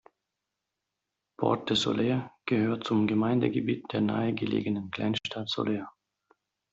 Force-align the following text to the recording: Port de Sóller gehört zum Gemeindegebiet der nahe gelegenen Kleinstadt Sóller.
Port 1.37 1.69
de 1.69 1.75
Sóller 1.77 2.31
gehört 2.47 2.87
zum 2.87 3.05
Gemeindegebiet 3.05 3.93
der 3.93 4.01
nahe 4.01 4.33
gelegenen 4.33 4.89
Kleinstadt 4.89 5.47
Sóller. 5.47 5.89